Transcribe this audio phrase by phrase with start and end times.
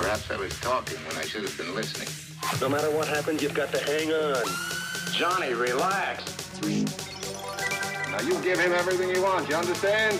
[0.00, 2.08] Perhaps I was talking when I should have been listening.
[2.58, 4.42] No matter what happens, you've got to hang on.
[5.12, 6.24] Johnny, relax.
[8.10, 10.18] Now you give him everything he wants, you understand?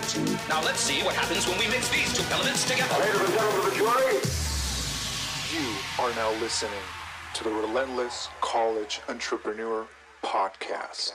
[0.50, 2.92] Now let's see what happens when we mix these two elements together.
[3.00, 4.20] Ladies and gentlemen of the jury,
[5.50, 6.84] You are now listening
[7.34, 9.86] to the Relentless College Entrepreneur
[10.22, 11.14] Podcast.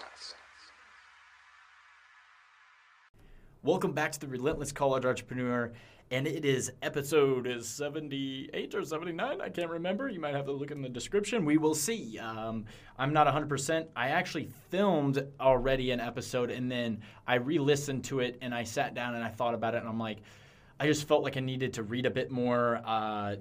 [3.62, 5.72] Welcome back to the Relentless College Entrepreneur,
[6.12, 9.42] and it is episode is 78 or 79.
[9.42, 10.08] I can't remember.
[10.08, 11.46] You might have to look in the description.
[11.46, 12.20] We will see.
[12.20, 12.66] Um,
[13.00, 13.88] I'm not 100%.
[13.96, 18.64] I actually filmed already an episode, and then I re listened to it, and I
[18.64, 20.20] sat down and I thought about it, and I'm like,
[20.80, 22.82] I just felt like I needed to read a bit more.
[22.86, 23.38] Uh,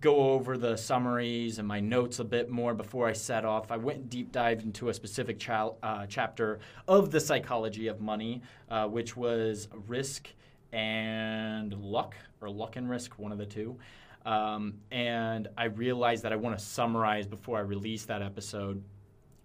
[0.00, 3.70] go over the summaries and my notes a bit more before I set off.
[3.70, 8.42] I went deep dived into a specific cha- uh, chapter of the psychology of money,
[8.68, 10.28] uh, which was risk
[10.72, 13.78] and luck, or luck and risk, one of the two.
[14.24, 18.82] Um, and I realized that I want to summarize before I release that episode.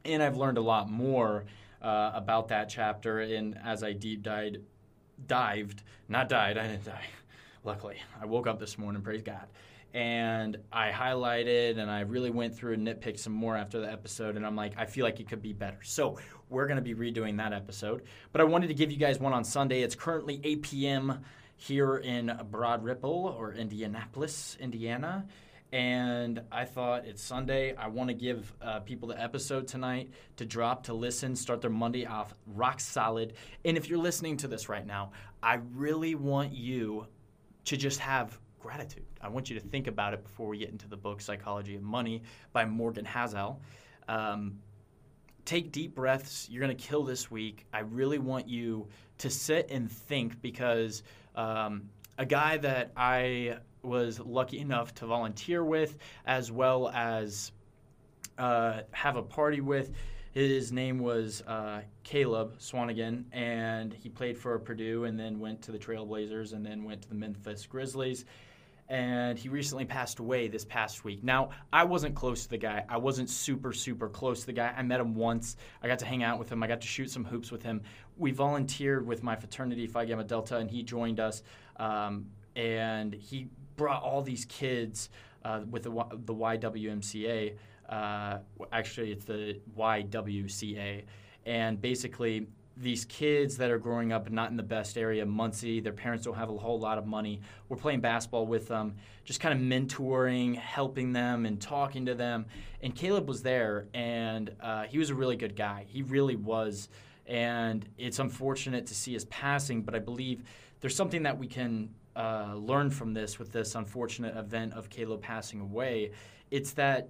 [0.05, 1.45] And I've learned a lot more
[1.81, 3.19] uh, about that chapter.
[3.19, 4.57] And as I deep dived,
[5.27, 7.05] dived, not died, I didn't die.
[7.63, 9.47] Luckily, I woke up this morning, praise God
[9.93, 14.37] and I highlighted and I really went through and nitpicked some more after the episode.
[14.37, 15.79] And I'm like, I feel like it could be better.
[15.83, 16.17] So
[16.49, 18.03] we're going to be redoing that episode.
[18.31, 19.81] But I wanted to give you guys one on Sunday.
[19.81, 21.19] It's currently 8 p.m.
[21.57, 25.25] here in Broad Ripple or Indianapolis, Indiana.
[25.73, 27.75] And I thought it's Sunday.
[27.75, 31.69] I want to give uh, people the episode tonight to drop, to listen, start their
[31.69, 33.33] Monday off rock solid.
[33.63, 37.07] And if you're listening to this right now, I really want you
[37.65, 39.05] to just have gratitude.
[39.21, 41.81] I want you to think about it before we get into the book Psychology of
[41.81, 42.23] Money
[42.53, 43.59] by Morgan Housel.
[44.07, 44.59] Um,
[45.45, 46.47] take deep breaths.
[46.49, 47.65] You're going to kill this week.
[47.73, 48.87] I really want you
[49.19, 51.03] to sit and think because
[51.35, 57.51] um, a guy that I was lucky enough to volunteer with, as well as
[58.37, 59.91] uh, have a party with,
[60.31, 65.71] his name was uh, Caleb Swanigan, and he played for Purdue and then went to
[65.71, 68.25] the Trailblazers and then went to the Memphis Grizzlies
[68.91, 71.23] and he recently passed away this past week.
[71.23, 72.83] Now, I wasn't close to the guy.
[72.89, 74.73] I wasn't super, super close to the guy.
[74.75, 75.55] I met him once.
[75.81, 76.61] I got to hang out with him.
[76.61, 77.83] I got to shoot some hoops with him.
[78.17, 81.41] We volunteered with my fraternity, Phi Gamma Delta, and he joined us.
[81.77, 82.25] Um,
[82.57, 83.47] and he
[83.77, 85.09] brought all these kids
[85.45, 85.91] uh, with the,
[86.25, 87.55] the YWMCA.
[87.89, 88.39] Uh,
[88.71, 91.03] actually, it's the YWCA.
[91.45, 92.47] And basically,
[92.77, 96.35] these kids that are growing up not in the best area, Muncie, their parents don't
[96.35, 97.41] have a whole lot of money.
[97.69, 102.45] We're playing basketball with them, just kind of mentoring, helping them, and talking to them.
[102.81, 105.85] And Caleb was there, and uh, he was a really good guy.
[105.87, 106.89] He really was.
[107.27, 110.43] And it's unfortunate to see his passing, but I believe
[110.79, 115.21] there's something that we can uh, learn from this with this unfortunate event of Caleb
[115.21, 116.11] passing away.
[116.49, 117.09] It's that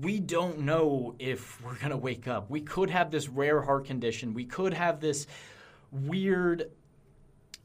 [0.00, 2.48] we don't know if we're going to wake up.
[2.48, 4.32] We could have this rare heart condition.
[4.32, 5.26] We could have this
[5.90, 6.70] weird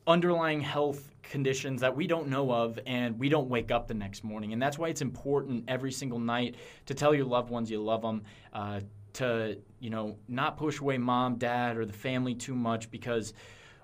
[0.06, 4.24] underlying health conditions that we don't know of and we don't wake up the next
[4.24, 4.54] morning.
[4.54, 6.56] And that's why it's important every single night
[6.86, 8.24] to tell your loved ones you love them,
[8.54, 8.82] uh,
[9.14, 13.34] to, you know, not push away mom, dad, or the family too much because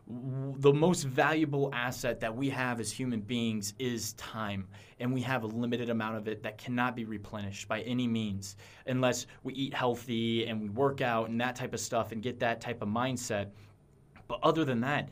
[0.08, 4.68] the most valuable asset that we have as human beings is time.
[5.00, 8.58] And we have a limited amount of it that cannot be replenished by any means
[8.86, 12.40] unless we eat healthy and we work out and that type of stuff and get
[12.40, 13.48] that type of mindset.
[14.28, 15.10] But other than that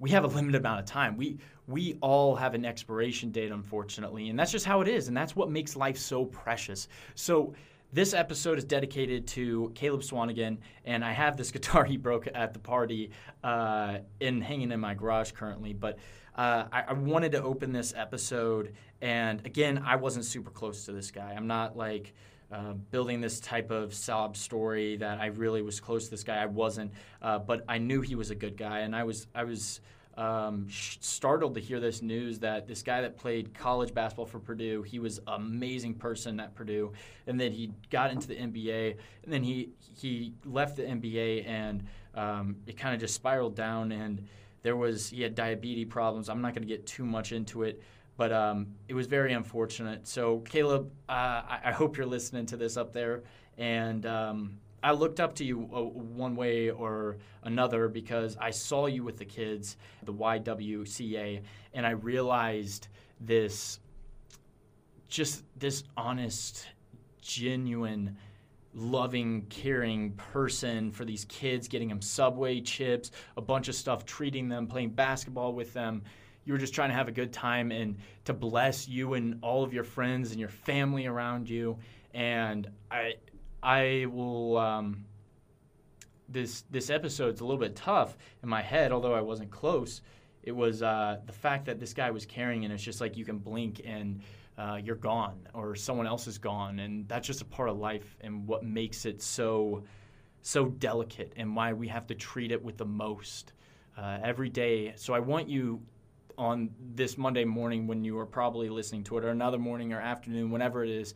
[0.00, 1.16] we have a limited amount of time.
[1.16, 4.30] We we all have an expiration date unfortunately.
[4.30, 5.08] And that's just how it is.
[5.08, 6.88] And that's what makes life so precious.
[7.14, 7.54] So
[7.92, 12.52] this episode is dedicated to Caleb Swanigan, and I have this guitar he broke at
[12.52, 13.10] the party
[13.42, 15.72] uh, in hanging in my garage currently.
[15.72, 15.98] But
[16.36, 20.92] uh, I, I, wanted to open this episode, and again, I wasn't super close to
[20.92, 21.34] this guy.
[21.36, 22.14] I'm not like
[22.52, 26.36] uh, building this type of sob story that I really was close to this guy.
[26.36, 29.44] I wasn't, uh, but I knew he was a good guy, and I was I
[29.44, 29.80] was
[30.18, 34.82] um, startled to hear this news that this guy that played college basketball for Purdue,
[34.82, 36.92] he was an amazing person at Purdue,
[37.28, 41.84] and then he got into the NBA, and then he he left the NBA, and
[42.16, 44.26] um, it kind of just spiraled down, and
[44.62, 46.28] there was he had diabetes problems.
[46.28, 47.80] I'm not going to get too much into it,
[48.16, 50.08] but um, it was very unfortunate.
[50.08, 53.22] So Caleb, uh, I, I, hope you're listening to this up there,
[53.56, 58.86] and um, I looked up to you uh, one way or another because I saw
[58.86, 61.42] you with the kids, the YWCA,
[61.74, 62.88] and I realized
[63.20, 63.80] this
[65.08, 66.66] just this honest,
[67.20, 68.16] genuine,
[68.74, 74.48] loving, caring person for these kids, getting them Subway chips, a bunch of stuff, treating
[74.48, 76.02] them, playing basketball with them.
[76.44, 79.64] you were just trying to have a good time and to bless you and all
[79.64, 81.78] of your friends and your family around you.
[82.14, 83.14] And I,
[83.62, 84.56] I will.
[84.58, 85.04] Um,
[86.28, 90.02] this this episode's a little bit tough in my head, although I wasn't close.
[90.42, 93.24] It was uh, the fact that this guy was carrying, and it's just like you
[93.24, 94.20] can blink and
[94.56, 98.16] uh, you're gone, or someone else is gone, and that's just a part of life,
[98.20, 99.84] and what makes it so
[100.42, 103.52] so delicate, and why we have to treat it with the most
[103.96, 104.92] uh, every day.
[104.96, 105.80] So I want you
[106.36, 110.00] on this Monday morning when you are probably listening to it, or another morning or
[110.00, 111.14] afternoon, whenever it is,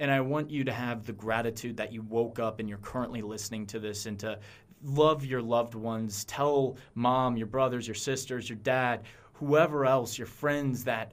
[0.00, 3.20] and I want you to have the gratitude that you woke up and you're currently
[3.20, 4.38] listening to this and to
[4.82, 6.24] love your loved ones.
[6.24, 9.02] Tell mom, your brothers, your sisters, your dad,
[9.34, 11.12] whoever else, your friends that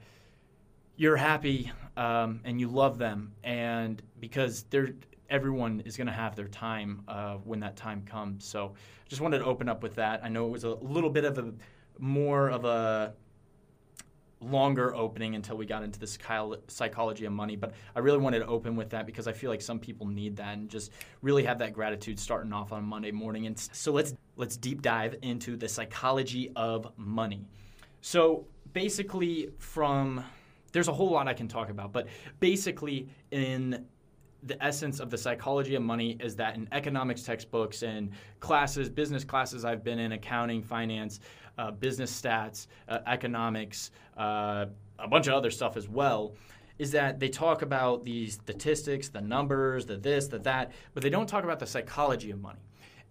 [0.96, 3.34] you're happy um, and you love them.
[3.44, 4.94] And because they're,
[5.30, 8.46] everyone is going to have their time uh, when that time comes.
[8.46, 8.74] So
[9.10, 10.24] just wanted to open up with that.
[10.24, 11.54] I know it was a little bit of a
[12.00, 13.14] more of a
[14.40, 17.56] longer opening until we got into the psychology of money.
[17.56, 20.36] But I really wanted to open with that because I feel like some people need
[20.38, 20.92] that and just
[21.22, 23.48] really have that gratitude starting off on Monday morning.
[23.48, 27.48] And so let's let's deep dive into the psychology of money.
[28.02, 30.24] So basically, from
[30.72, 32.08] there's a whole lot I can talk about, but
[32.40, 33.86] basically in
[34.44, 39.24] the essence of the psychology of money is that in economics textbooks and classes, business
[39.24, 41.20] classes I've been in, accounting, finance,
[41.58, 44.66] uh, business stats, uh, economics, uh,
[45.00, 46.34] a bunch of other stuff as well,
[46.80, 51.10] is that they talk about these statistics, the numbers, the this, the that, but they
[51.10, 52.60] don't talk about the psychology of money.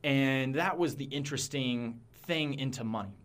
[0.05, 3.17] And that was the interesting thing into money.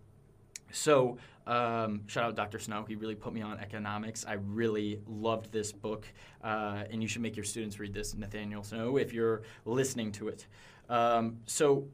[0.71, 2.59] So, um, shout out Dr.
[2.59, 2.85] Snow.
[2.87, 4.25] He really put me on economics.
[4.25, 6.05] I really loved this book,
[6.43, 10.29] uh, and you should make your students read this, Nathaniel Snow, if you're listening to
[10.29, 10.47] it.
[10.89, 11.87] Um, so,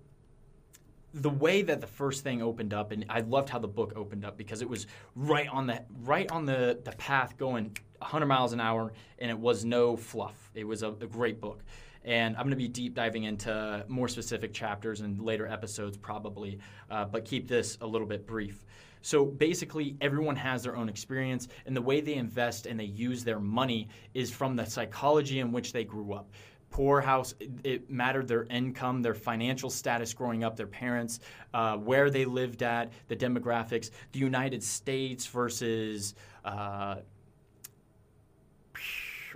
[1.14, 4.26] the way that the first thing opened up, and I loved how the book opened
[4.26, 8.54] up because it was right on the right on the, the path going 100 miles
[8.54, 10.52] an hour, and it was no fluff.
[10.54, 11.64] It was a, a great book.
[12.04, 16.60] And I'm going to be deep diving into more specific chapters in later episodes, probably,
[16.90, 18.64] uh, but keep this a little bit brief.
[19.02, 23.24] So basically, everyone has their own experience, and the way they invest and they use
[23.24, 26.30] their money is from the psychology in which they grew up
[26.70, 27.34] poor house
[27.64, 31.20] it mattered their income their financial status growing up their parents
[31.54, 36.14] uh, where they lived at the demographics the united states versus
[36.46, 36.98] uh,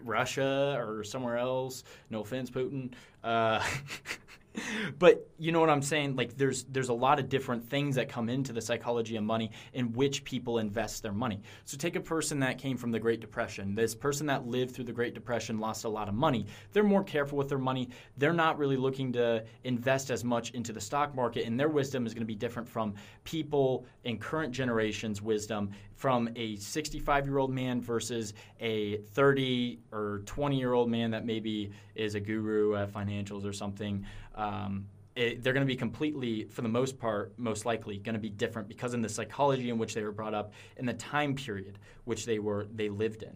[0.04, 1.84] russia or somewhere else.
[2.10, 2.92] No offense putin.
[3.24, 3.64] Uh,
[5.00, 6.16] but you know what I'm saying?
[6.16, 9.52] Like there's there's a lot of different things that come into the psychology of money
[9.74, 11.42] in which people invest their money.
[11.66, 13.76] So take a person that came from the Great Depression.
[13.76, 16.46] This person that lived through the Great Depression lost a lot of money.
[16.74, 17.90] They're more careful with their money.
[18.18, 22.06] They're not really looking to invest as much into the stock market and their wisdom
[22.06, 22.94] is going to be different from
[23.24, 25.72] people in current generation's wisdom
[26.02, 31.26] from a 65 year old man versus a 30 or 20 year old man that
[31.26, 34.06] maybe is a guru at financials or something.
[34.42, 38.20] Um, it, they're going to be completely, for the most part, most likely going to
[38.20, 41.36] be different because in the psychology in which they were brought up, in the time
[41.36, 43.36] period which they were they lived in.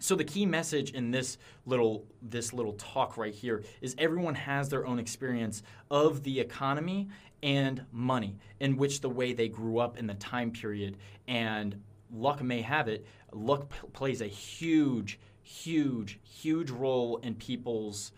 [0.00, 4.68] So the key message in this little this little talk right here is everyone has
[4.68, 7.08] their own experience of the economy
[7.42, 10.98] and money, in which the way they grew up in the time period.
[11.26, 11.82] And
[12.12, 18.12] luck may have it, luck p- plays a huge, huge, huge role in people's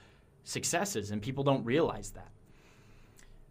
[0.45, 2.31] successes, and people don't realize that.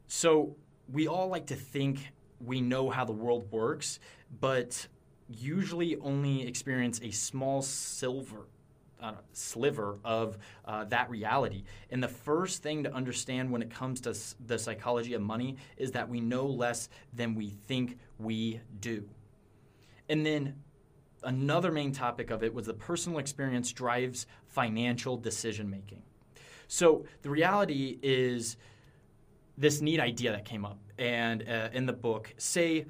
[0.07, 0.55] So
[0.91, 3.99] we all like to think we know how the world works,
[4.39, 4.87] but
[5.29, 8.47] usually only experience a small silver
[9.01, 11.65] uh, sliver of uh, that reality.
[11.91, 15.57] And the first thing to understand when it comes to s- the psychology of money
[15.75, 19.09] is that we know less than we think we do.
[20.07, 20.55] And then
[21.21, 26.03] another main topic of it was the personal experience drives financial decision making.
[26.73, 28.57] So the reality is
[29.59, 32.87] this neat idea that came up and uh, in the book say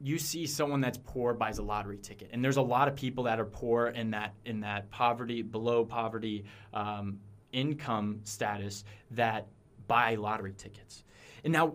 [0.00, 3.24] you see someone that's poor buys a lottery ticket, and there's a lot of people
[3.24, 7.18] that are poor in that in that poverty, below poverty um,
[7.50, 9.48] income status that
[9.88, 11.02] buy lottery tickets.
[11.42, 11.74] And now,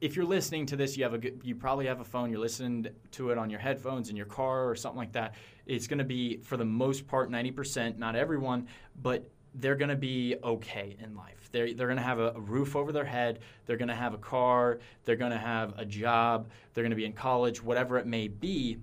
[0.00, 2.30] if you're listening to this, you have a good, you probably have a phone.
[2.30, 5.34] You're listening to it on your headphones in your car or something like that.
[5.66, 8.68] It's going to be for the most part 90%, not everyone,
[9.00, 11.48] but they're going to be okay in life.
[11.52, 13.40] They're, they're going to have a, a, roof over their head.
[13.66, 14.78] They're going to have a car.
[15.04, 16.48] They're going to have a job.
[16.72, 18.78] They're going to be in college, whatever it may be.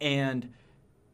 [0.00, 0.52] And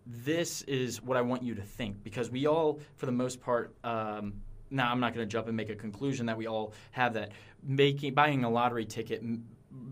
[0.07, 3.75] this is what I want you to think because we all, for the most part,
[3.85, 4.35] um,
[4.71, 7.33] now I'm not going to jump and make a conclusion that we all have that.
[7.63, 9.23] Making buying a lottery ticket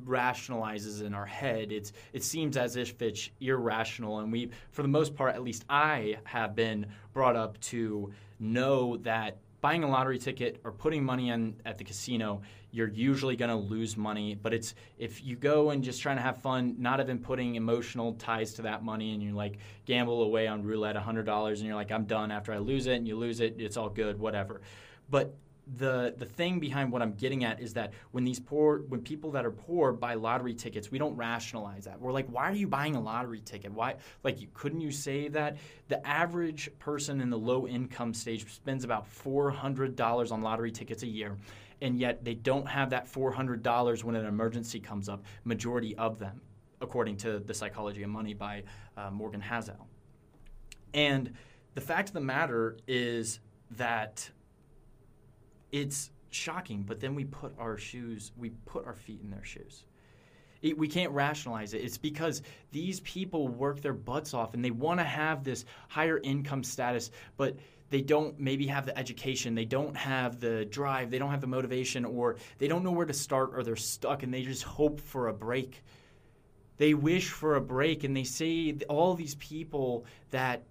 [0.04, 1.72] rationalizes in our head.
[1.72, 5.64] It's it seems as if it's irrational, and we, for the most part, at least
[5.68, 11.30] I have been brought up to know that buying a lottery ticket or putting money
[11.30, 14.34] in at the casino, you're usually going to lose money.
[14.34, 18.12] But it's if you go and just trying to have fun, not even putting emotional
[18.14, 21.76] ties to that money, and you like gamble away on roulette hundred dollars, and you're
[21.76, 24.60] like, I'm done after I lose it, and you lose it, it's all good, whatever.
[25.10, 25.34] But
[25.76, 29.32] the the thing behind what I'm getting at is that when these poor when people
[29.32, 32.00] that are poor buy lottery tickets, we don't rationalize that.
[32.00, 33.72] We're like, why are you buying a lottery ticket?
[33.72, 35.56] Why like you couldn't you save that?
[35.88, 40.70] The average person in the low income stage spends about four hundred dollars on lottery
[40.70, 41.36] tickets a year.
[41.82, 45.24] And yet they don't have that four hundred dollars when an emergency comes up.
[45.44, 46.40] Majority of them,
[46.80, 48.62] according to the Psychology of Money by
[48.96, 49.86] uh, Morgan Housel.
[50.94, 51.34] And
[51.74, 53.40] the fact of the matter is
[53.72, 54.30] that
[55.72, 59.84] it's shocking, but then we put our shoes, we put our feet in their shoes.
[60.62, 61.82] It, we can't rationalize it.
[61.82, 62.42] It's because
[62.72, 67.10] these people work their butts off and they want to have this higher income status,
[67.36, 67.56] but
[67.90, 71.46] they don't maybe have the education, they don't have the drive, they don't have the
[71.46, 75.00] motivation, or they don't know where to start, or they're stuck and they just hope
[75.00, 75.84] for a break.
[76.78, 80.64] They wish for a break, and they say all these people that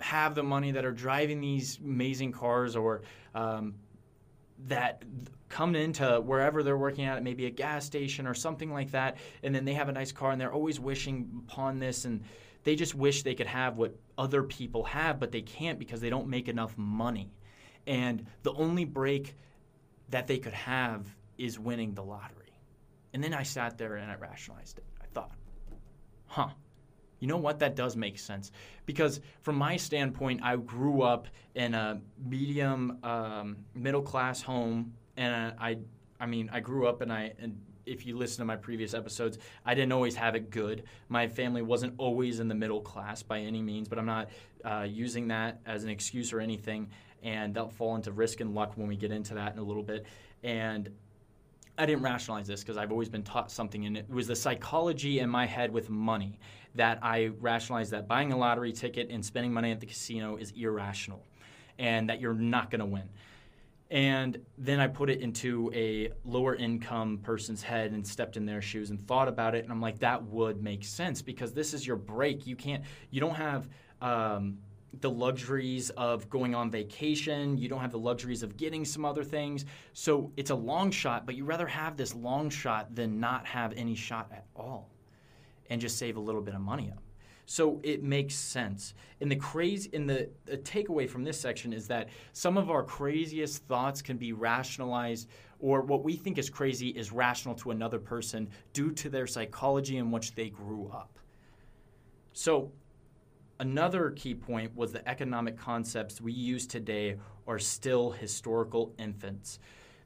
[0.00, 3.02] have the money that are driving these amazing cars or
[3.34, 3.74] um,
[4.66, 5.04] that
[5.48, 9.54] come into wherever they're working at, maybe a gas station or something like that, and
[9.54, 12.22] then they have a nice car and they're always wishing upon this and
[12.64, 16.10] they just wish they could have what other people have, but they can't because they
[16.10, 17.30] don't make enough money.
[17.86, 19.36] And the only break
[20.10, 21.06] that they could have
[21.38, 22.52] is winning the lottery.
[23.14, 24.84] And then I sat there and I rationalized it.
[25.00, 25.32] I thought,
[26.26, 26.50] huh,
[27.20, 27.58] you know what?
[27.58, 28.52] That does make sense.
[28.86, 34.92] Because from my standpoint, I grew up in a medium, um, middle class home.
[35.16, 35.78] And I,
[36.20, 39.38] I mean, I grew up and I, and if you listen to my previous episodes,
[39.64, 40.84] I didn't always have it good.
[41.08, 44.28] My family wasn't always in the middle class by any means, but I'm not
[44.64, 46.88] uh, using that as an excuse or anything.
[47.22, 49.82] And that'll fall into risk and luck when we get into that in a little
[49.82, 50.06] bit.
[50.44, 50.90] And
[51.78, 55.20] I didn't rationalize this because I've always been taught something, and it was the psychology
[55.20, 56.38] in my head with money
[56.74, 60.52] that I rationalize that buying a lottery ticket and spending money at the casino is
[60.52, 61.24] irrational
[61.78, 63.08] and that you're not going to win.
[63.90, 68.60] And then I put it into a lower income person's head and stepped in their
[68.60, 69.64] shoes and thought about it.
[69.64, 72.46] And I'm like, that would make sense because this is your break.
[72.46, 73.68] You can't, you don't have,
[74.02, 74.58] um,
[75.00, 77.58] the luxuries of going on vacation.
[77.58, 79.64] You don't have the luxuries of getting some other things.
[79.92, 83.74] So it's a long shot, but you rather have this long shot than not have
[83.76, 84.90] any shot at all
[85.70, 87.02] and just save a little bit of money up.
[87.46, 88.92] So it makes sense.
[89.22, 92.82] And the crazy in the, the takeaway from this section is that some of our
[92.82, 97.98] craziest thoughts can be rationalized or what we think is crazy is rational to another
[97.98, 101.18] person due to their psychology in which they grew up.
[102.34, 102.70] So
[103.60, 109.58] another key point was the economic concepts we use today are still historical infants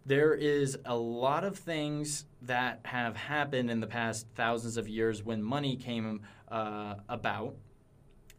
[0.05, 5.23] there is a lot of things that have happened in the past thousands of years
[5.23, 7.55] when money came uh, about.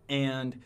[0.10, 0.60] And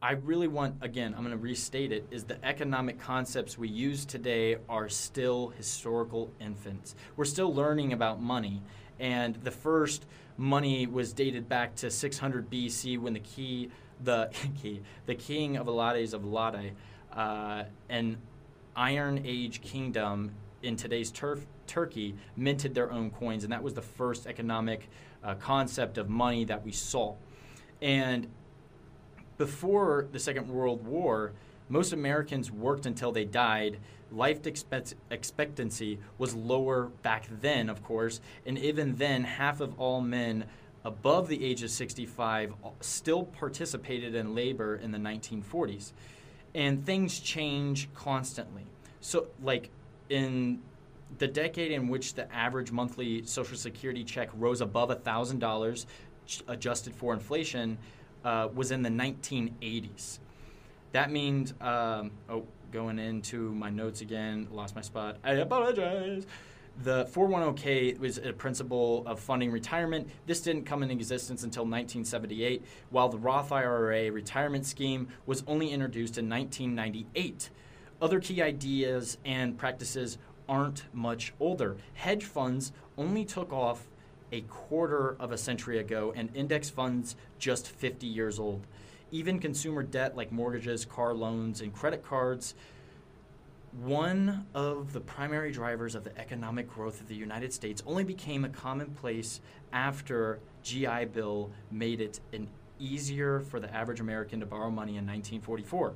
[0.00, 4.04] I really want, again, I'm going to restate it, is the economic concepts we use
[4.04, 6.94] today are still historical infants.
[7.16, 8.62] We're still learning about money.
[8.98, 10.06] And the first
[10.38, 13.70] money was dated back to 600 BC when the key,
[14.02, 14.30] the
[14.62, 16.72] key, the king of Alades of Lade,
[17.12, 18.16] uh, and
[18.76, 23.82] Iron Age kingdom in today's turf, Turkey minted their own coins, and that was the
[23.82, 24.88] first economic
[25.24, 27.14] uh, concept of money that we saw.
[27.80, 28.28] And
[29.38, 31.32] before the Second World War,
[31.68, 33.78] most Americans worked until they died.
[34.12, 40.00] Life expect- expectancy was lower back then, of course, and even then, half of all
[40.00, 40.44] men
[40.84, 45.92] above the age of 65 still participated in labor in the 1940s
[46.56, 48.64] and things change constantly.
[49.00, 49.70] So, like
[50.08, 50.62] in
[51.18, 55.86] the decade in which the average monthly Social Security check rose above $1,000,
[56.48, 57.78] adjusted for inflation,
[58.24, 60.18] uh, was in the 1980s.
[60.92, 65.18] That means, um, oh, going into my notes again, lost my spot.
[65.22, 66.26] I apologize.
[66.82, 70.10] The 401k was a principle of funding retirement.
[70.26, 75.70] This didn't come into existence until 1978, while the Roth IRA retirement scheme was only
[75.70, 77.48] introduced in 1998.
[78.02, 80.18] Other key ideas and practices
[80.50, 81.78] aren't much older.
[81.94, 83.88] Hedge funds only took off
[84.30, 88.66] a quarter of a century ago, and index funds just 50 years old.
[89.10, 92.54] Even consumer debt like mortgages, car loans, and credit cards
[93.82, 98.44] one of the primary drivers of the economic growth of the United States only became
[98.44, 99.40] a commonplace
[99.72, 105.06] after GI Bill made it an easier for the average American to borrow money in
[105.06, 105.94] 1944.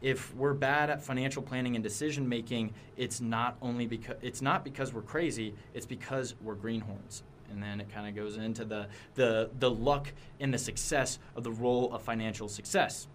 [0.00, 4.64] If we're bad at financial planning and decision making, it's not only because it's not
[4.64, 7.22] because we're crazy, it's because we're greenhorns.
[7.50, 11.42] And then it kind of goes into the, the the luck and the success of
[11.42, 13.08] the role of financial success.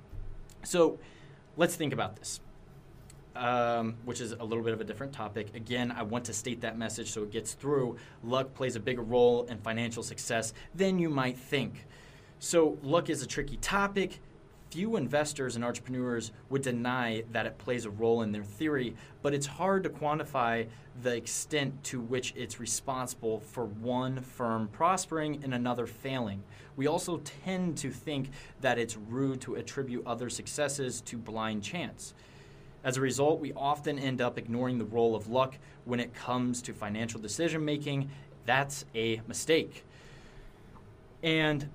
[0.63, 0.99] So
[1.55, 2.41] let's think about this.
[3.35, 5.55] Um, which is a little bit of a different topic.
[5.55, 7.97] Again, I want to state that message so it gets through.
[8.23, 11.87] Luck plays a bigger role in financial success than you might think.
[12.37, 14.19] So, luck is a tricky topic.
[14.73, 19.31] Few investors and entrepreneurs would deny that it plays a role in their theory, but
[19.31, 20.67] it's hard to quantify
[21.03, 26.43] the extent to which it's responsible for one firm prospering and another failing.
[26.75, 32.15] We also tend to think that it's rude to attribute other successes to blind chance.
[32.83, 36.61] As a result, we often end up ignoring the role of luck when it comes
[36.63, 38.09] to financial decision making.
[38.45, 39.85] That's a mistake.
[41.21, 41.69] And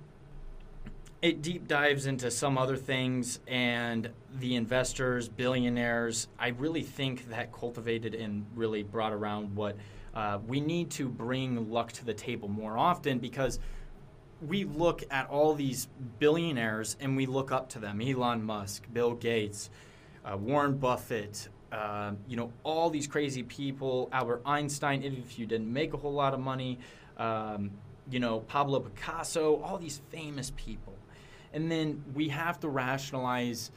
[1.23, 7.53] it deep dives into some other things and the investors, billionaires, I really think that
[7.53, 9.77] cultivated and really brought around what
[10.15, 13.59] uh, we need to bring luck to the table more often because
[14.47, 15.89] we look at all these
[16.21, 19.71] billionaires and we look up to them Elon Musk, Bill Gates,
[20.29, 25.47] uh, Warren Buffett, uh, you know, all these crazy people, Albert Einstein, even if you
[25.47, 26.79] didn't make a whole lot of money,
[27.17, 27.71] um,
[28.11, 30.95] you know, Pablo Picasso, all these famous people.
[31.53, 33.71] And then we have to rationalize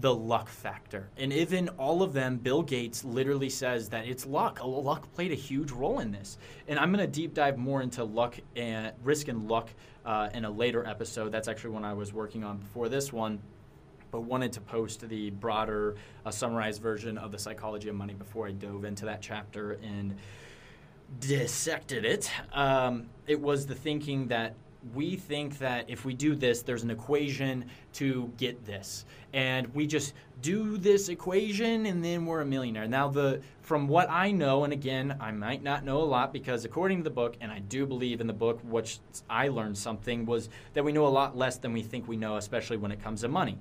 [0.00, 1.10] the luck factor.
[1.16, 4.60] And even all of them, Bill Gates literally says that it's luck.
[4.64, 6.38] Luck played a huge role in this.
[6.68, 9.68] And I'm going to deep dive more into luck and risk and luck
[10.04, 11.32] uh, in a later episode.
[11.32, 13.40] That's actually one I was working on before this one
[14.10, 18.46] but wanted to post the broader uh, summarized version of the psychology of money before
[18.46, 20.16] I dove into that chapter and
[21.18, 22.30] dissected it.
[22.52, 24.54] Um, it was the thinking that
[24.94, 29.86] we think that if we do this, there's an equation to get this, and we
[29.86, 32.88] just do this equation, and then we're a millionaire.
[32.88, 36.64] Now, the from what I know, and again, I might not know a lot because
[36.64, 40.24] according to the book, and I do believe in the book, which I learned something
[40.24, 43.02] was that we know a lot less than we think we know, especially when it
[43.02, 43.58] comes to money.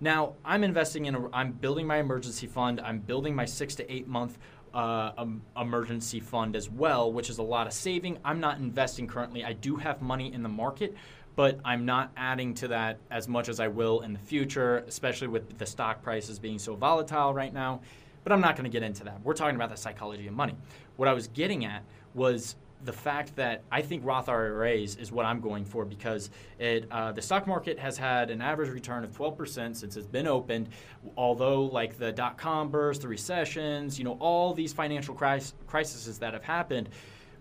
[0.00, 2.80] Now, I'm investing in, a, I'm building my emergency fund.
[2.80, 4.38] I'm building my six to eight month
[4.74, 8.18] uh, um, emergency fund as well, which is a lot of saving.
[8.24, 9.42] I'm not investing currently.
[9.42, 10.94] I do have money in the market,
[11.34, 15.28] but I'm not adding to that as much as I will in the future, especially
[15.28, 17.80] with the stock prices being so volatile right now.
[18.22, 19.22] But I'm not going to get into that.
[19.22, 20.56] We're talking about the psychology of money.
[20.96, 21.82] What I was getting at
[22.12, 26.86] was the fact that I think Roth IRAs is what I'm going for because it
[26.90, 30.68] uh, the stock market has had an average return of 12% since it's been opened.
[31.16, 36.18] Although, like the dot com burst, the recessions, you know, all these financial crises crises
[36.18, 36.88] that have happened.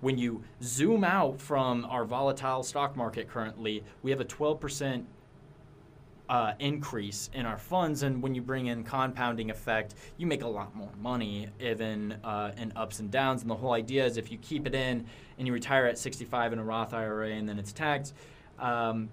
[0.02, 5.04] When you zoom out from our volatile stock market currently, we have a 12%
[6.30, 10.48] uh, increase in our funds, and when you bring in compounding effect, you make a
[10.48, 13.42] lot more money, even uh, in ups and downs.
[13.42, 15.06] And the whole idea is if you keep it in
[15.38, 18.16] and you retire at 65 in a Roth IRA and then it's taxed,
[18.60, 19.10] um,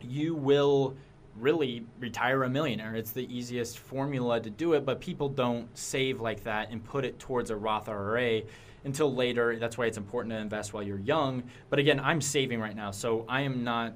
[0.00, 0.96] you will
[1.38, 2.94] really retire a millionaire.
[2.94, 7.04] It's the easiest formula to do it, but people don't save like that and put
[7.04, 8.42] it towards a Roth IRA
[8.84, 9.58] until later.
[9.58, 11.42] That's why it's important to invest while you're young.
[11.68, 13.92] But again, I'm saving right now, so I am not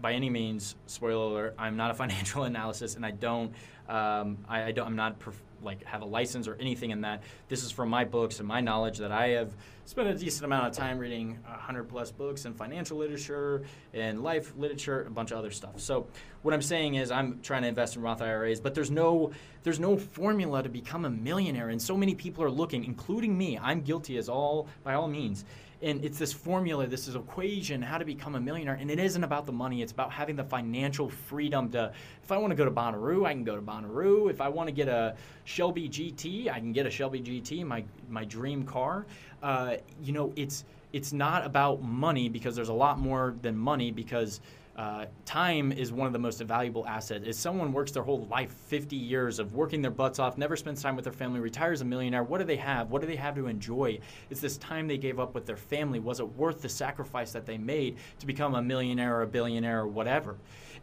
[0.00, 3.52] by any means, spoiler alert, I'm not a financial analyst, and I don't,
[3.88, 7.22] um, I, I, don't, I'm not perf- like have a license or anything in that.
[7.48, 9.52] This is from my books and my knowledge that I have
[9.86, 13.62] spent a decent amount of time reading 100 plus books in financial literature
[13.94, 15.80] and life literature, a bunch of other stuff.
[15.80, 16.06] So
[16.42, 19.32] what I'm saying is I'm trying to invest in Roth IRAs, but there's no
[19.62, 23.58] there's no formula to become a millionaire, and so many people are looking, including me.
[23.58, 25.44] I'm guilty as all by all means
[25.80, 28.74] and it's this formula, this is equation, how to become a millionaire.
[28.74, 32.38] And it isn't about the money, it's about having the financial freedom to, if I
[32.38, 34.30] want to go to Bonnaroo, I can go to Bonnaroo.
[34.30, 35.14] If I want to get a
[35.44, 39.06] Shelby GT, I can get a Shelby GT, my, my dream car.
[39.42, 43.92] Uh, you know, it's, it's not about money because there's a lot more than money
[43.92, 44.40] because
[44.78, 47.24] uh, time is one of the most valuable assets.
[47.26, 50.80] If someone works their whole life, 50 years of working their butts off, never spends
[50.80, 52.88] time with their family, retires a millionaire, what do they have?
[52.88, 53.98] What do they have to enjoy?
[54.30, 55.98] It's this time they gave up with their family.
[55.98, 59.80] Was it worth the sacrifice that they made to become a millionaire or a billionaire
[59.80, 60.36] or whatever?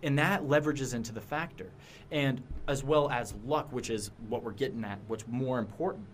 [0.04, 1.72] And that leverages into the factor.
[2.12, 6.06] And as well as luck, which is what we're getting at, what's more important.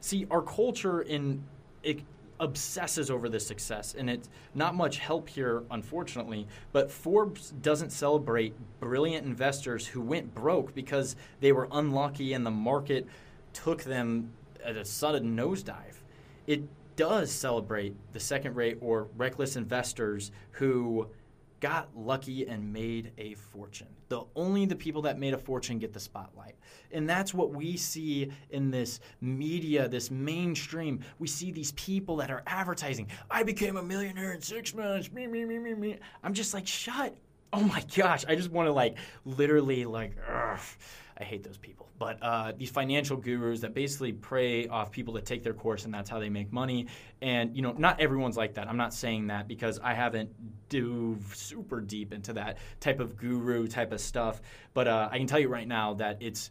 [0.00, 1.42] See, our culture in
[1.82, 2.00] it,
[2.40, 6.46] obsesses over this success, and it's not much help here, unfortunately.
[6.72, 12.50] But Forbes doesn't celebrate brilliant investors who went broke because they were unlucky and the
[12.50, 13.06] market
[13.52, 14.30] took them
[14.64, 16.02] at a sudden nosedive.
[16.46, 16.62] It
[16.96, 21.08] does celebrate the second rate or reckless investors who
[21.60, 23.88] got lucky and made a fortune.
[24.08, 26.56] The only the people that made a fortune get the spotlight.
[26.92, 31.00] And that's what we see in this media, this mainstream.
[31.18, 35.12] We see these people that are advertising, I became a millionaire in 6 months.
[35.12, 35.98] Me me me me me.
[36.22, 37.14] I'm just like, "Shut
[37.52, 40.60] Oh my gosh, I just want to like literally like ugh,
[41.20, 41.88] I hate those people.
[41.98, 45.92] But uh, these financial gurus that basically prey off people that take their course and
[45.92, 46.86] that's how they make money.
[47.22, 48.68] And you know, not everyone's like that.
[48.68, 50.30] I'm not saying that because I haven't
[50.68, 54.40] dove super deep into that type of guru type of stuff.
[54.74, 56.50] But uh, I can tell you right now that it's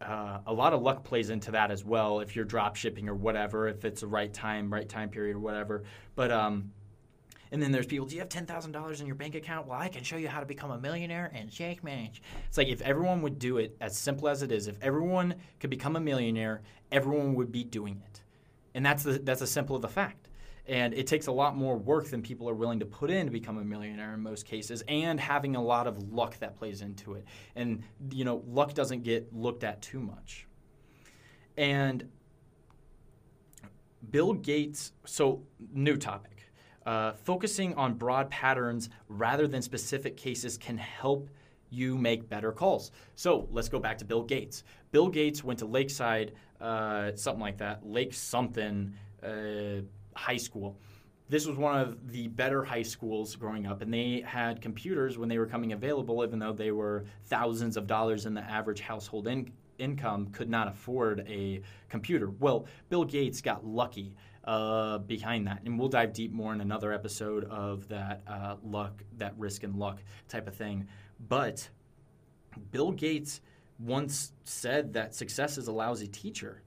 [0.00, 2.20] uh, a lot of luck plays into that as well.
[2.20, 5.40] If you're drop shipping or whatever, if it's the right time, right time period or
[5.40, 5.84] whatever.
[6.14, 6.72] But um,
[7.50, 9.66] and then there's people, do you have $10,000 in your bank account?
[9.66, 12.22] Well, I can show you how to become a millionaire and shake manage.
[12.46, 15.70] It's like if everyone would do it as simple as it is, if everyone could
[15.70, 18.22] become a millionaire, everyone would be doing it.
[18.74, 20.28] And that's the, that's a simple of the fact.
[20.66, 23.32] And it takes a lot more work than people are willing to put in to
[23.32, 27.14] become a millionaire in most cases, and having a lot of luck that plays into
[27.14, 27.24] it.
[27.56, 30.46] And, you know, luck doesn't get looked at too much.
[31.56, 32.06] And
[34.10, 36.37] Bill Gates, so new topic.
[36.88, 41.28] Uh, focusing on broad patterns rather than specific cases can help
[41.68, 42.92] you make better calls.
[43.14, 44.64] So let's go back to Bill Gates.
[44.90, 49.82] Bill Gates went to Lakeside, uh, something like that, Lake something uh,
[50.16, 50.78] high school.
[51.28, 55.28] This was one of the better high schools growing up, and they had computers when
[55.28, 59.28] they were coming available, even though they were thousands of dollars in the average household
[59.28, 62.30] in- income could not afford a computer.
[62.30, 64.16] Well, Bill Gates got lucky
[64.48, 65.60] uh, behind that.
[65.66, 69.76] And we'll dive deep more in another episode of that uh, luck, that risk and
[69.76, 70.88] luck type of thing.
[71.28, 71.68] But
[72.72, 73.42] Bill Gates
[73.78, 76.62] once said that success is a lousy teacher.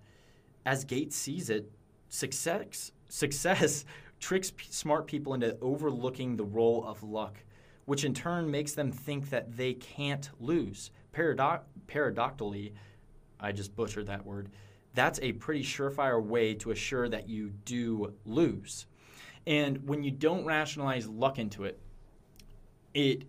[0.64, 1.72] As Gates sees it,
[2.08, 3.84] success success
[4.20, 7.40] tricks p- smart people into overlooking the role of luck,
[7.86, 10.92] which in turn makes them think that they can't lose.
[11.14, 12.76] Paradox- paradoxically,
[13.40, 14.52] I just butchered that word
[14.94, 18.86] that's a pretty surefire way to assure that you do lose.
[19.48, 21.80] And when you don't rationalize luck into it,
[22.94, 23.24] it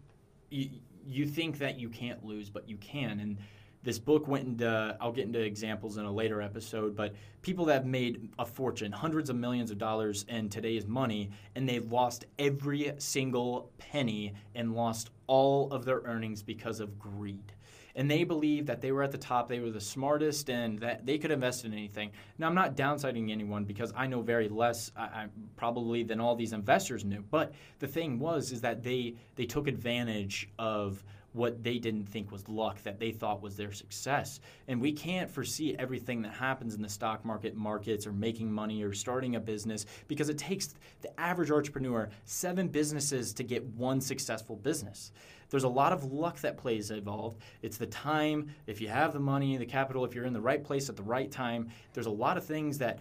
[0.50, 0.70] you,
[1.06, 3.20] you think that you can't lose, but you can.
[3.20, 3.38] And
[3.82, 7.74] this book went into I'll get into examples in a later episode, but people that
[7.74, 12.26] have made a fortune, hundreds of millions of dollars in today's money, and they've lost
[12.38, 17.52] every single penny and lost all of their earnings because of greed
[17.94, 21.04] and they believed that they were at the top, they were the smartest, and that
[21.04, 22.10] they could invest in anything.
[22.38, 25.26] Now, I'm not downsiding anyone because I know very less, I, I,
[25.56, 27.24] probably than all these investors knew.
[27.30, 32.30] But the thing was, is that they they took advantage of what they didn't think
[32.30, 34.40] was luck that they thought was their success.
[34.68, 38.82] And we can't foresee everything that happens in the stock market, markets, or making money
[38.82, 44.00] or starting a business because it takes the average entrepreneur seven businesses to get one
[44.00, 45.12] successful business.
[45.52, 47.38] There's a lot of luck that plays involved.
[47.60, 50.64] It's the time, if you have the money, the capital, if you're in the right
[50.64, 51.68] place at the right time.
[51.92, 53.00] There's a lot of things that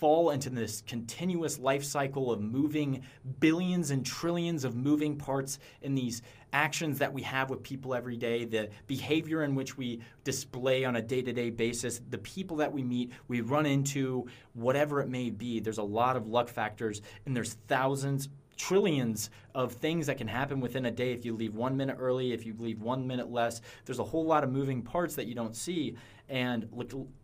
[0.00, 3.02] fall into this continuous life cycle of moving
[3.38, 6.20] billions and trillions of moving parts in these
[6.52, 10.96] actions that we have with people every day, the behavior in which we display on
[10.96, 15.08] a day to day basis, the people that we meet, we run into, whatever it
[15.08, 15.60] may be.
[15.60, 20.60] There's a lot of luck factors, and there's thousands, trillions of things that can happen
[20.60, 23.62] within a day if you leave one minute early, if you leave one minute less.
[23.86, 25.96] There's a whole lot of moving parts that you don't see.
[26.28, 26.68] And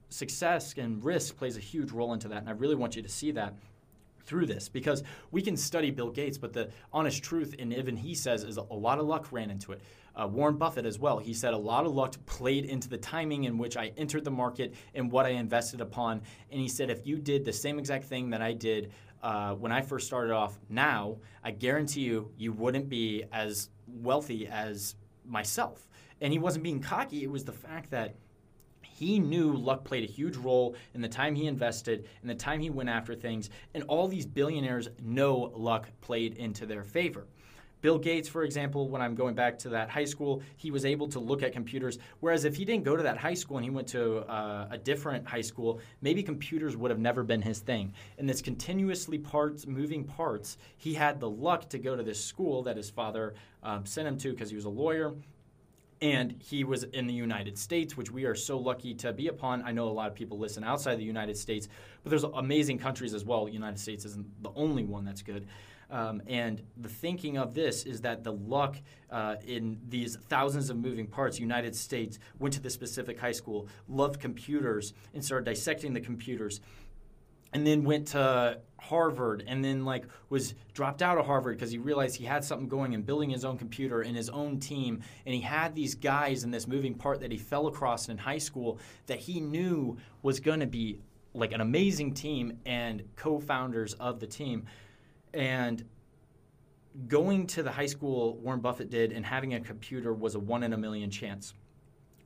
[0.08, 2.38] success and risk plays a huge role into that.
[2.38, 3.54] And I really want you to see that
[4.24, 8.14] through this because we can study Bill Gates, but the honest truth, and even he
[8.14, 9.82] says, is a lot of luck ran into it.
[10.16, 11.18] Uh, Warren Buffett as well.
[11.18, 14.30] He said a lot of luck played into the timing in which I entered the
[14.30, 16.22] market and what I invested upon.
[16.50, 18.92] And he said if you did the same exact thing that I did
[19.24, 24.46] uh, when I first started off now, I guarantee you, you wouldn't be as wealthy
[24.46, 25.88] as myself.
[26.20, 28.16] And he wasn't being cocky, it was the fact that
[28.82, 32.60] he knew luck played a huge role in the time he invested, in the time
[32.60, 37.26] he went after things, and all these billionaires know luck played into their favor.
[37.84, 41.06] Bill Gates, for example, when I'm going back to that high school, he was able
[41.08, 41.98] to look at computers.
[42.20, 44.78] Whereas if he didn't go to that high school and he went to uh, a
[44.78, 47.92] different high school, maybe computers would have never been his thing.
[48.16, 52.62] And this continuously parts, moving parts, he had the luck to go to this school
[52.62, 55.12] that his father um, sent him to because he was a lawyer.
[56.00, 59.62] And he was in the United States, which we are so lucky to be upon.
[59.62, 61.68] I know a lot of people listen outside the United States,
[62.02, 63.44] but there's amazing countries as well.
[63.44, 65.46] The United States isn't the only one that's good.
[65.94, 68.76] Um, and the thinking of this is that the luck
[69.10, 73.68] uh, in these thousands of moving parts, United States went to the specific high school,
[73.88, 76.60] loved computers, and started dissecting the computers
[77.52, 81.78] and then went to Harvard and then like was dropped out of Harvard because he
[81.78, 85.34] realized he had something going and building his own computer and his own team and
[85.36, 88.80] he had these guys in this moving part that he fell across in high school
[89.06, 90.98] that he knew was going to be
[91.32, 94.64] like an amazing team and co-founders of the team
[95.34, 95.84] and
[97.08, 100.62] going to the high school Warren Buffett did and having a computer was a one
[100.62, 101.54] in a million chance.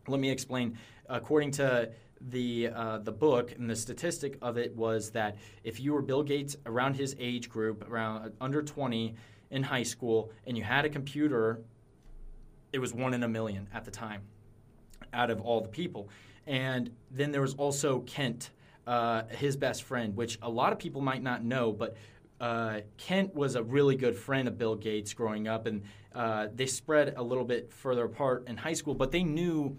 [0.07, 0.79] Let me explain.
[1.09, 1.91] According to
[2.21, 6.23] the uh, the book and the statistic of it was that if you were Bill
[6.23, 9.15] Gates around his age group, around uh, under 20
[9.51, 11.63] in high school, and you had a computer,
[12.73, 14.23] it was one in a million at the time,
[15.13, 16.09] out of all the people.
[16.47, 18.51] And then there was also Kent,
[18.87, 21.97] uh, his best friend, which a lot of people might not know, but.
[22.41, 25.83] Uh, Kent was a really good friend of Bill Gates growing up, and
[26.15, 29.77] uh, they spread a little bit further apart in high school, but they knew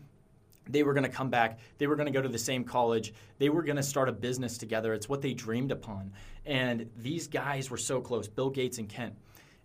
[0.67, 1.59] they were going to come back.
[1.77, 3.13] They were going to go to the same college.
[3.39, 4.93] They were going to start a business together.
[4.93, 6.13] It's what they dreamed upon.
[6.45, 9.15] And these guys were so close Bill Gates and Kent.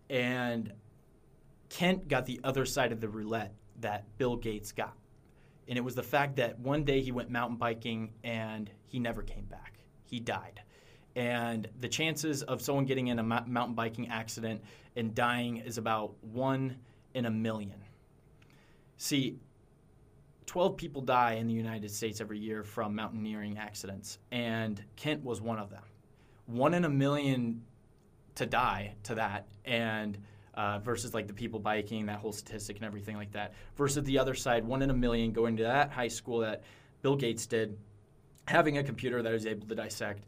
[0.09, 0.73] And
[1.69, 4.95] Kent got the other side of the roulette that Bill Gates got.
[5.67, 9.21] And it was the fact that one day he went mountain biking and he never
[9.21, 9.73] came back.
[10.05, 10.61] He died.
[11.15, 14.61] And the chances of someone getting in a mountain biking accident
[14.95, 16.77] and dying is about one
[17.13, 17.81] in a million.
[18.97, 19.37] See,
[20.45, 25.41] 12 people die in the United States every year from mountaineering accidents, and Kent was
[25.41, 25.83] one of them.
[26.45, 27.63] One in a million
[28.35, 30.17] to die to that, and
[30.53, 34.17] uh, versus like the people biking, that whole statistic and everything like that, versus the
[34.19, 36.63] other side, one in a million going to that high school that
[37.01, 37.77] Bill Gates did,
[38.47, 40.25] having a computer that is able to dissect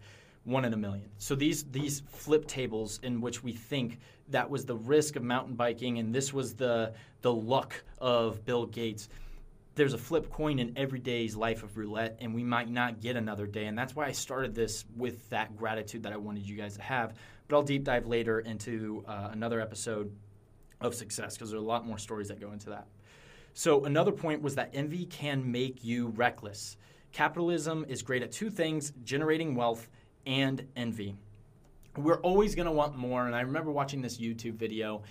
[0.47, 1.09] one in a million.
[1.17, 5.55] So these these flip tables in which we think that was the risk of mountain
[5.55, 9.09] biking and this was the the luck of Bill Gates
[9.77, 13.15] there's a flip coin in every day's life of roulette, and we might not get
[13.15, 13.67] another day.
[13.67, 16.81] And that's why I started this with that gratitude that I wanted you guys to
[16.81, 17.13] have.
[17.47, 20.11] But I'll deep dive later into uh, another episode
[20.81, 22.87] of success because there are a lot more stories that go into that.
[23.53, 26.77] So, another point was that envy can make you reckless.
[27.11, 29.87] Capitalism is great at two things generating wealth
[30.27, 31.15] and envy.
[31.95, 33.25] We're always going to want more.
[33.25, 35.01] And I remember watching this YouTube video,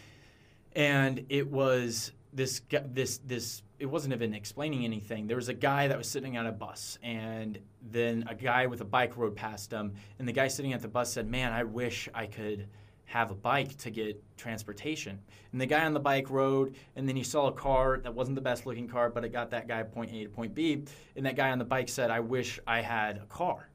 [0.77, 2.61] and it was this
[2.93, 5.27] this this it wasn't even explaining anything.
[5.27, 7.59] There was a guy that was sitting on a bus, and
[7.91, 10.89] then a guy with a bike rode past him, and the guy sitting at the
[10.89, 12.69] bus said, "Man, I wish I could."
[13.09, 15.17] have a bike to get transportation.
[15.53, 18.35] And the guy on the bike rode, and then he saw a car that wasn't
[18.35, 20.83] the best looking car, but it got that guy point A to point B.
[21.15, 23.69] And that guy on the bike said, I wish I had a car.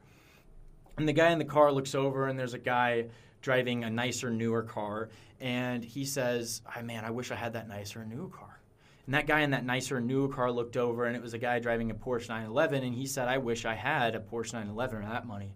[1.02, 3.06] And the guy in the car looks over, and there's a guy
[3.42, 5.10] driving a nicer, newer car,
[5.40, 8.62] and he says, oh, Man, I wish I had that nicer, newer car.
[9.08, 11.58] And that guy in that nicer, newer car looked over, and it was a guy
[11.58, 15.10] driving a Porsche 911, and he said, I wish I had a Porsche 911 or
[15.10, 15.56] that money.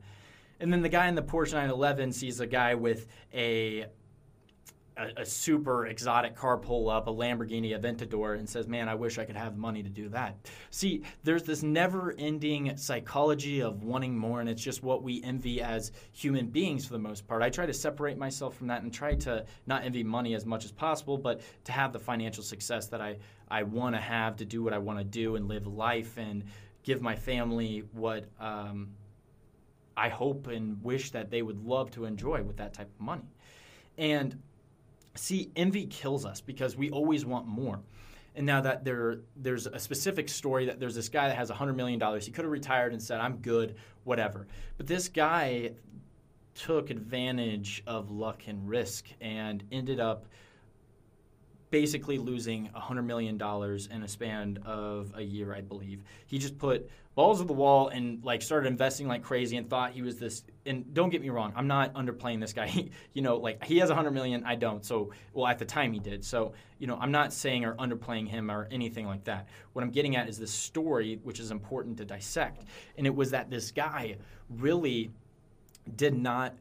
[0.60, 3.86] And then the guy in the Porsche 911 sees a guy with a
[4.98, 9.18] a, a, super exotic car pull up, a Lamborghini Aventador, and says, Man, I wish
[9.18, 10.38] I could have money to do that.
[10.70, 15.62] See, there's this never ending psychology of wanting more, and it's just what we envy
[15.62, 17.42] as human beings for the most part.
[17.42, 20.66] I try to separate myself from that and try to not envy money as much
[20.66, 23.18] as possible, but to have the financial success that I,
[23.50, 26.44] I want to have to do what I want to do and live life and
[26.84, 28.26] give my family what.
[28.40, 28.90] Um,
[29.98, 33.24] I hope and wish that they would love to enjoy with that type of money.
[33.98, 34.38] And
[35.16, 37.80] See, envy kills us because we always want more.
[38.36, 41.76] And now that there, there's a specific story that there's this guy that has $100
[41.76, 42.00] million.
[42.20, 44.48] He could have retired and said, I'm good, whatever.
[44.78, 45.72] But this guy
[46.54, 50.26] took advantage of luck and risk and ended up
[51.76, 56.06] basically losing $100 million in a span of a year, I believe.
[56.26, 59.92] He just put balls of the wall and like started investing like crazy and thought
[59.92, 62.68] he was this and don't get me wrong i'm not underplaying this guy.
[62.76, 64.86] He, you know like he has 100 million i don't.
[64.86, 66.24] So well at the time he did.
[66.24, 69.50] So you know i'm not saying or underplaying him or anything like that.
[69.74, 72.64] What i'm getting at is this story which is important to dissect.
[72.98, 74.16] And it was that this guy
[74.50, 75.12] really
[75.98, 76.54] did not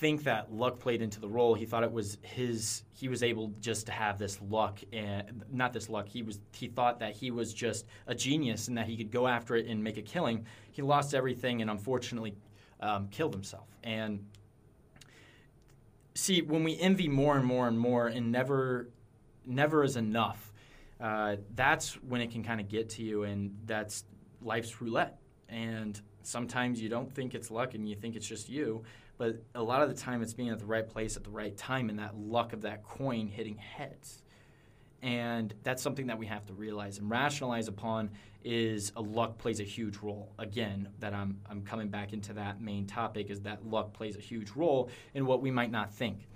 [0.00, 1.54] think that luck played into the role.
[1.54, 2.82] He thought it was his.
[2.94, 6.08] He was able just to have this luck, and not this luck.
[6.08, 6.40] He was.
[6.52, 9.66] He thought that he was just a genius and that he could go after it
[9.66, 10.46] and make a killing.
[10.72, 12.34] He lost everything and unfortunately
[12.80, 13.68] um, killed himself.
[13.84, 14.26] And
[16.14, 18.88] see, when we envy more and more and more, and never,
[19.44, 20.50] never is enough.
[20.98, 24.04] Uh, that's when it can kind of get to you, and that's
[24.40, 25.18] life's roulette.
[25.50, 28.82] And sometimes you don't think it's luck, and you think it's just you
[29.20, 31.54] but a lot of the time it's being at the right place at the right
[31.54, 34.22] time and that luck of that coin hitting heads.
[35.02, 39.60] And that's something that we have to realize and rationalize upon is a luck plays
[39.60, 40.32] a huge role.
[40.38, 44.20] Again, that I'm, I'm coming back into that main topic is that luck plays a
[44.20, 46.26] huge role in what we might not think.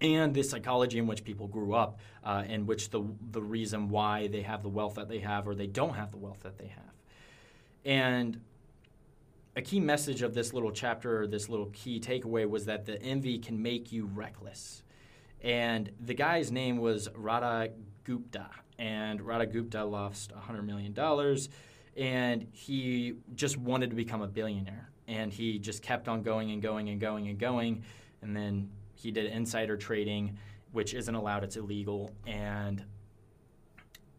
[0.00, 4.28] And the psychology in which people grew up, uh, in which the, the reason why
[4.28, 6.68] they have the wealth that they have or they don't have the wealth that they
[6.68, 6.94] have.
[7.84, 8.40] And
[9.58, 13.40] a key message of this little chapter this little key takeaway was that the envy
[13.40, 14.84] can make you reckless.
[15.42, 17.72] And the guy's name was Rajat
[18.04, 18.46] Gupta.
[18.78, 20.96] And Rajat Gupta lost $100 million.
[21.96, 24.90] And he just wanted to become a billionaire.
[25.08, 27.82] And he just kept on going and going and going and going.
[28.22, 30.38] And then he did insider trading,
[30.70, 32.12] which isn't allowed, it's illegal.
[32.28, 32.84] And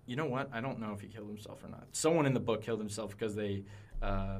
[0.05, 0.49] you know what?
[0.51, 1.87] I don't know if he killed himself or not.
[1.93, 3.63] Someone in the book killed himself because they.
[4.01, 4.39] Uh,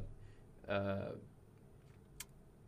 [0.70, 1.12] uh,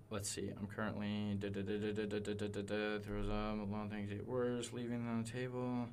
[0.09, 0.51] let's see.
[0.59, 5.87] I'm currently throws up a lot of things get worse, leaving on the table.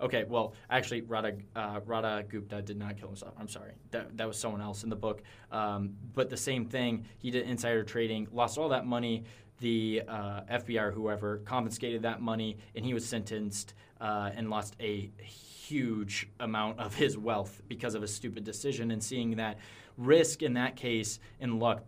[0.00, 3.34] Okay, well, actually, Rajat, uh, Rajat Gupta did not kill himself.
[3.38, 3.72] I'm sorry.
[3.92, 5.22] That, that was someone else in the book.
[5.50, 9.24] Um, but the same thing, he did insider trading, lost all that money.
[9.60, 14.76] The uh, FBI or whoever confiscated that money, and he was sentenced uh, and lost
[14.80, 18.90] a huge amount of his wealth because of a stupid decision.
[18.90, 19.58] And seeing that
[19.96, 21.84] risk in that case and luck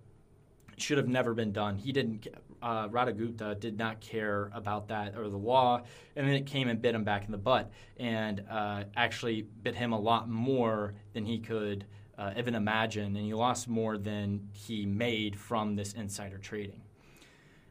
[0.77, 1.77] should have never been done.
[1.77, 2.29] He didn't.
[2.61, 5.83] Uh, Rajat Gupta did not care about that or the law,
[6.17, 9.77] and then it came and bit him back in the butt, and uh, actually bit
[9.77, 11.85] him a lot more than he could
[12.19, 16.83] uh, even imagine, and he lost more than he made from this insider trading.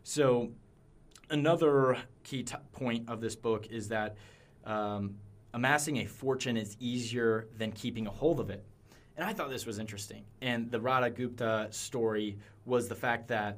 [0.04, 0.52] So,
[1.30, 4.16] another key t- point of this book is that
[4.66, 5.16] um,
[5.54, 8.64] amassing a fortune is easier than keeping a hold of it.
[9.16, 10.24] And I thought this was interesting.
[10.42, 13.58] And the Rajat Gupta story was the fact that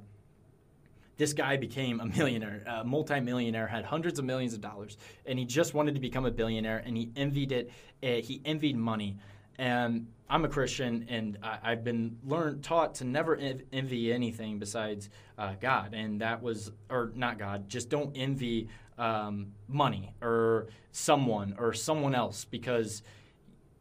[1.17, 5.43] this guy became a millionaire, a multimillionaire, had hundreds of millions of dollars, and he
[5.43, 7.71] just wanted to become a billionaire, and he envied it.
[8.01, 9.17] Uh, he envied money.
[9.59, 15.09] And I'm a Christian, and I, have been learned taught to never envy anything besides
[15.37, 21.55] uh, God, and that was, or not God, just don't envy um, money or someone
[21.59, 23.03] or someone else because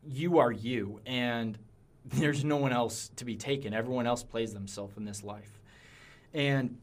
[0.04, 1.56] you are you, and
[2.06, 3.72] there's no one else to be taken.
[3.72, 5.60] Everyone else plays themselves in this life.
[6.34, 6.76] And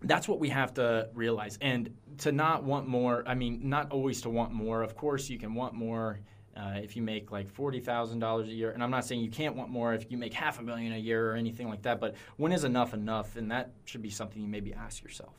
[0.00, 1.58] that's what we have to realize.
[1.60, 4.82] And to not want more, I mean, not always to want more.
[4.82, 6.20] Of course, you can want more
[6.60, 8.70] uh, if you make like $40,000 a year.
[8.70, 10.98] And I'm not saying you can't want more if you make half a million a
[10.98, 13.36] year or anything like that, but when is enough enough?
[13.36, 15.34] And that should be something you maybe ask yourself.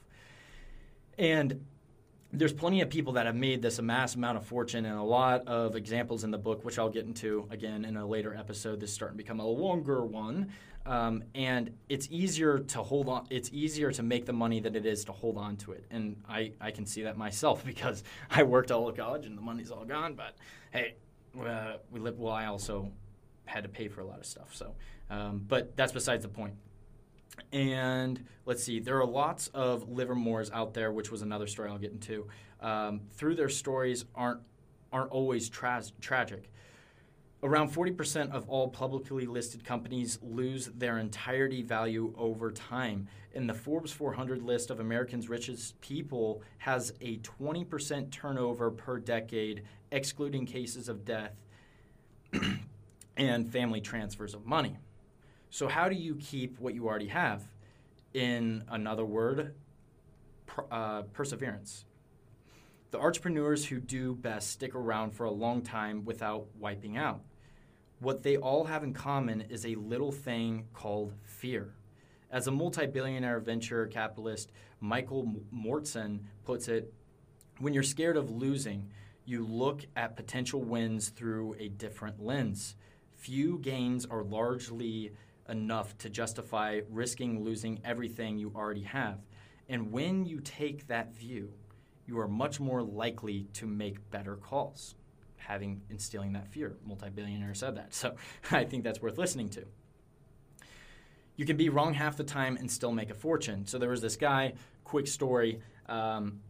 [1.17, 1.65] And
[2.33, 5.03] there's plenty of people that have made this a mass amount of fortune and a
[5.03, 8.79] lot of examples in the book, which I'll get into again in a later episode.
[8.79, 10.51] This is starting to become a longer one.
[10.85, 14.85] Um, and it's easier to hold on, it's easier to make the money than it
[14.85, 15.85] is to hold on to it.
[15.91, 19.41] And I, I can see that myself because I worked all of college and the
[19.41, 20.15] money's all gone.
[20.15, 20.35] But
[20.71, 20.95] hey,
[21.39, 22.91] uh, we live, well, I also
[23.45, 24.49] had to pay for a lot of stuff.
[24.53, 24.75] So,
[25.09, 26.53] um, but that's besides the point.
[27.51, 31.77] And let's see, there are lots of Livermores out there, which was another story I'll
[31.77, 32.27] get into.
[32.59, 34.41] Um, through their stories aren't
[34.93, 36.51] aren't always tra- tragic.
[37.43, 43.07] Around 40% of all publicly listed companies lose their entirety value over time.
[43.33, 49.63] And the Forbes 400 list of Americans' richest people has a 20% turnover per decade,
[49.91, 51.33] excluding cases of death
[53.17, 54.77] and family transfers of money.
[55.49, 57.43] So, how do you keep what you already have?
[58.13, 59.55] In another word,
[60.69, 61.85] uh, perseverance.
[62.91, 67.21] The entrepreneurs who do best stick around for a long time without wiping out.
[68.01, 71.75] What they all have in common is a little thing called fear.
[72.31, 75.95] As a multi billionaire venture capitalist, Michael Moritz
[76.43, 76.91] puts it
[77.59, 78.89] when you're scared of losing,
[79.23, 82.75] you look at potential wins through a different lens.
[83.11, 85.11] Few gains are largely
[85.47, 89.19] enough to justify risking losing everything you already have.
[89.69, 91.53] And when you take that view,
[92.07, 94.95] you are much more likely to make better calls,
[95.45, 96.77] having instilling that fear.
[96.85, 97.93] Multi-billionaire said that.
[97.93, 98.15] So
[98.51, 99.65] I think that's worth listening to.
[101.35, 103.65] You can be wrong half the time and still make a fortune.
[103.65, 104.53] So there was this guy,
[104.83, 106.41] quick story, um,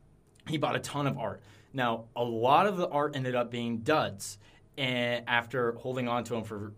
[0.48, 1.42] he bought a ton of art.
[1.72, 4.38] Now, a lot of the art ended up being duds
[4.76, 6.72] and after holding on to them for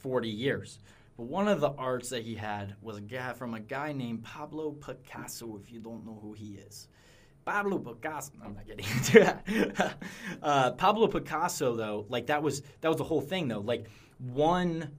[0.00, 0.78] 40 years.
[1.16, 4.22] But one of the arts that he had was a guy from a guy named
[4.22, 6.88] Pablo Picasso, if you don't know who he is.
[7.48, 8.32] Pablo Picasso.
[8.44, 9.96] I'm not getting into that.
[10.42, 13.60] uh, Pablo Picasso, though, like that was that was the whole thing, though.
[13.60, 13.86] Like
[14.18, 14.90] one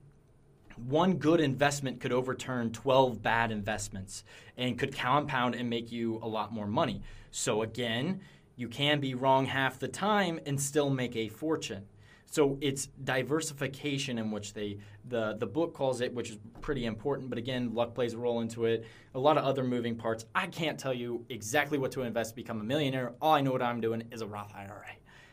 [0.76, 4.24] one good investment could overturn 12 bad investments
[4.56, 7.02] and could compound and make you a lot more money.
[7.30, 8.20] So, again,
[8.56, 11.86] you can be wrong half the time and still make a fortune.
[12.30, 14.78] So it's diversification in which they
[15.08, 17.28] the the book calls it, which is pretty important.
[17.28, 18.86] But again, luck plays a role into it.
[19.14, 20.24] A lot of other moving parts.
[20.34, 23.12] I can't tell you exactly what to invest to become a millionaire.
[23.20, 24.86] All I know what I'm doing is a Roth IRA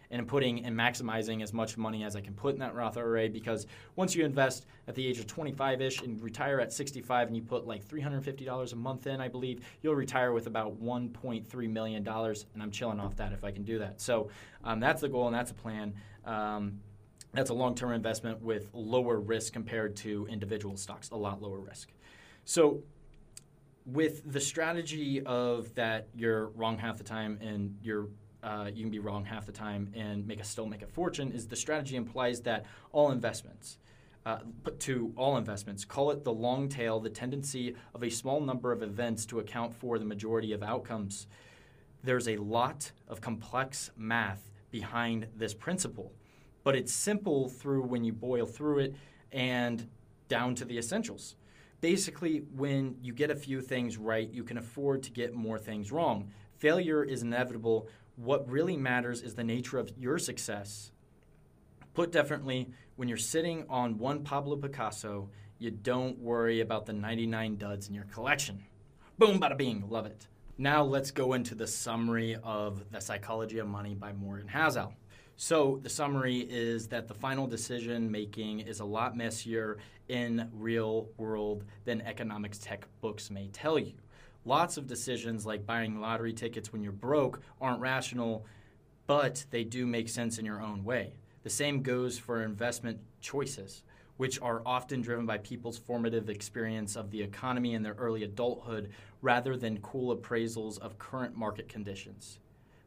[0.10, 3.30] and putting and maximizing as much money as I can put in that Roth IRA
[3.30, 7.36] because once you invest at the age of 25 ish and retire at 65 and
[7.36, 12.08] you put like $350 a month in, I believe, you'll retire with about $1.3 million.
[12.08, 14.00] And I'm chilling off that if I can do that.
[14.00, 14.30] So
[14.64, 15.94] um, that's the goal and that's a plan.
[16.26, 16.80] Um,
[17.34, 21.60] that's a long term investment with lower risk compared to individual stocks, a lot lower
[21.60, 21.90] risk.
[22.46, 22.84] So,
[23.88, 28.08] with the strategy of that you're wrong half the time and you're
[28.44, 31.32] uh, you can be wrong half the time and make a still make a fortune
[31.32, 33.80] is the strategy implies that all investments
[34.26, 38.42] uh, put to all investments call it the long tail the tendency of a small
[38.42, 41.28] number of events to account for the majority of outcomes
[42.04, 46.12] there's a lot of complex math behind this principle
[46.68, 48.94] but it's simple through when you boil through it
[49.32, 49.88] and
[50.28, 51.38] down to the essentials.
[51.80, 55.94] Basically, when you get a few things right, you can afford to get more things
[55.94, 56.30] wrong.
[56.58, 57.88] Failure is inevitable.
[58.18, 60.92] What really matters is the nature of your success.
[61.94, 67.56] Put differently, when you're sitting on one Pablo Picasso, you don't worry about the 99
[67.56, 68.62] duds in your collection.
[69.18, 70.28] Boom, bada bing, love it.
[70.58, 74.92] Now let's go into the summary of The Psychology of Money by Morgan Housel.
[75.40, 79.78] So the summary is that the final decision making is a lot messier
[80.08, 83.94] in real world than economics tech books may tell you.
[84.46, 88.48] Lots of decisions like buying lottery tickets when you're broke aren't rational,
[89.06, 91.14] but they do make sense in your own way.
[91.44, 93.84] The same goes for investment choices,
[94.18, 98.90] which are often driven by people's formative experience of the economy in their early adulthood
[99.22, 102.40] rather than cool appraisals of current market conditions.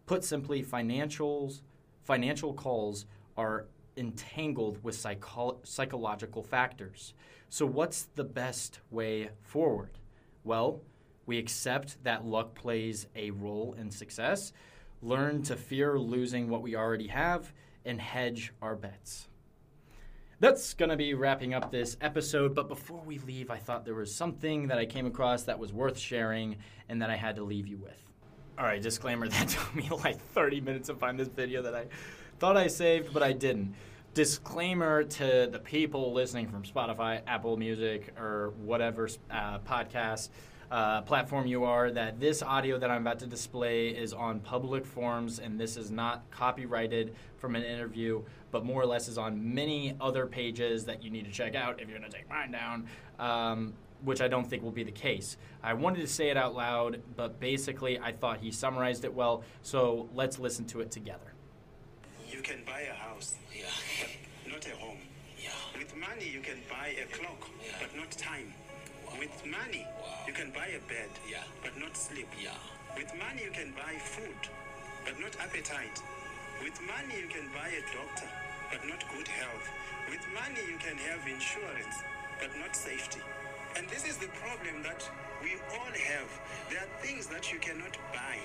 [0.07, 1.61] Put simply, financials
[2.03, 7.15] financial calls are entangled with psycho- psychological factors.
[7.49, 9.99] So, what's the best way forward?
[10.45, 10.81] Well,
[11.27, 14.53] we accept that luck plays a role in success,
[15.03, 17.53] learn to fear losing what we already have,
[17.85, 19.29] and hedge our bets.
[20.41, 23.95] That's going to be wrapping up this episode, but before we leave, I thought there
[23.95, 26.57] was something that I came across that was worth sharing
[26.89, 28.10] and that I had to leave you with.
[28.61, 31.87] All right, disclaimer that took me like 30 minutes to find this video that I
[32.39, 33.75] thought I saved, but I didn't.
[34.13, 40.29] Disclaimer to the people listening from Spotify, Apple Music, or whatever uh, podcast
[40.71, 44.85] uh, platform you are that this audio that I'm about to display is on public
[44.85, 49.55] forums and this is not copyrighted from an interview, but more or less is on
[49.55, 52.51] many other pages that you need to check out if you're going to take mine
[52.51, 52.87] down.
[53.19, 53.73] Um,
[54.05, 55.37] which I don't think will be the case.
[55.63, 59.43] I wanted to say it out loud, but basically I thought he summarized it well,
[59.63, 61.35] so let's listen to it together.
[62.31, 63.65] You can buy a house, Yeah.
[64.45, 64.99] but not a home.
[65.39, 65.51] Yeah.
[65.77, 67.73] With money, you can buy a clock, Yeah.
[67.81, 68.55] but not time.
[69.07, 69.19] Wow.
[69.19, 70.25] With money, Wow.
[70.27, 71.43] you can buy a bed, Yeah.
[71.63, 72.29] but not sleep.
[72.41, 72.55] Yeah.
[72.97, 74.49] With money, you can buy food,
[75.05, 76.03] but not appetite.
[76.63, 78.29] With money, you can buy a doctor,
[78.71, 79.69] but not good health.
[80.09, 81.97] With money, you can have insurance,
[82.41, 83.21] but not safety.
[83.77, 85.09] And this is the problem that
[85.43, 86.41] we all have.
[86.71, 88.39] There are things that you cannot buy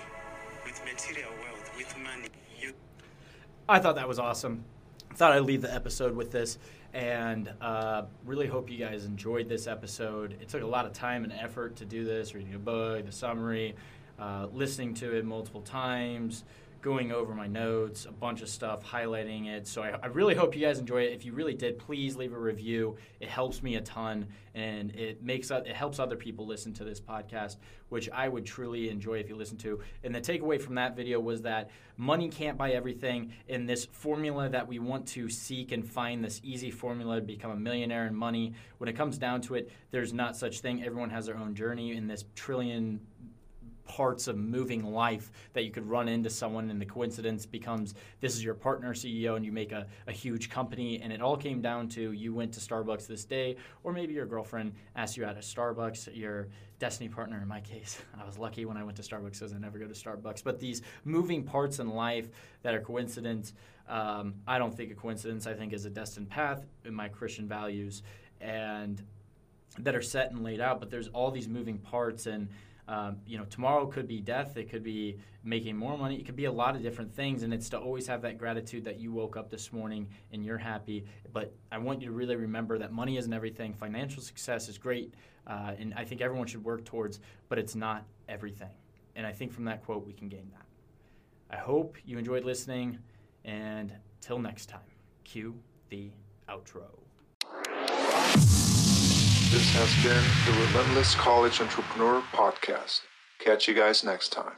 [0.64, 2.30] with material wealth, with money.
[2.60, 2.74] You
[3.68, 4.64] I thought that was awesome.
[5.16, 6.58] Thought I'd leave the episode with this,
[6.94, 10.38] and uh, really hope you guys enjoyed this episode.
[10.42, 13.12] It took a lot of time and effort to do this, reading a book, the
[13.12, 13.76] summary,
[14.20, 16.44] uh, listening to it multiple times,
[16.86, 19.68] going over my notes, a bunch of stuff, highlighting it.
[19.68, 21.14] So I, I really hope you guys enjoy it.
[21.14, 22.96] If you really did, please leave a review.
[23.20, 27.02] It helps me a ton, and it makes it helps other people listen to this
[27.02, 27.56] podcast,
[27.90, 29.80] which I would truly enjoy if you listen to.
[30.04, 33.34] And the takeaway from that video was that money can't buy everything.
[33.48, 37.50] In this formula that we want to seek and find this easy formula to become
[37.50, 40.84] a millionaire in money, when it comes down to it, there's not such thing.
[40.84, 43.00] Everyone has their own journey in this trillion
[43.86, 48.36] parts of moving life that you could run into someone and the coincidence becomes this
[48.36, 51.62] is your partner ceo and you make a, a huge company and it all came
[51.62, 55.38] down to you went to starbucks this day or maybe your girlfriend asked you out
[55.38, 58.02] at starbucks your destiny partner in my case.
[58.22, 60.44] I was lucky when i went to starbucks because i never go to starbucks.
[60.44, 62.30] But these moving parts in life
[62.64, 63.54] that are coincidence
[63.88, 67.48] um, i don't think a coincidence i think is a destined path in my christian
[67.48, 68.02] values
[68.42, 69.04] and
[69.80, 70.80] that are set and laid out.
[70.80, 72.50] But there's all these moving parts and
[72.88, 74.58] Um, you know, tomorrow could be death.
[74.58, 76.18] It could be making more money.
[76.18, 77.44] It could be a lot of different things.
[77.44, 80.58] And it's to always have that gratitude that you woke up this morning and you're
[80.58, 81.06] happy.
[81.34, 83.74] But I want you to really remember that money isn't everything.
[83.74, 85.14] Financial success is great.
[85.48, 87.20] Uh, and I think everyone should work towards,
[87.50, 88.74] but it's not everything.
[89.16, 91.56] And I think from that quote, we can gain that.
[91.56, 93.00] I hope you enjoyed listening.
[93.46, 94.82] And till next time,
[95.24, 95.56] cue
[95.90, 96.12] the
[96.50, 96.86] outro.
[99.56, 103.04] This has been the Relentless College Entrepreneur Podcast.
[103.40, 104.52] Catch you guys next time.